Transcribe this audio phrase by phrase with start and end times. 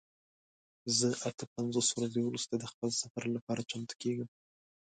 [0.97, 4.29] زه اته پنځوس ورځې وروسته د خپل سفر لپاره چمتو کیږم.